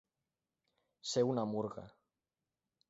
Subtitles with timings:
[1.11, 1.87] Ser una murga.